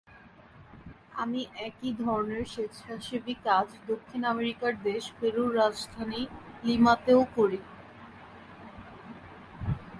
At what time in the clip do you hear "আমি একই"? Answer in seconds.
1.13-1.91